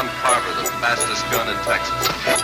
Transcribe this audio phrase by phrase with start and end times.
[0.00, 2.39] John Carver, the fastest gun in Texas.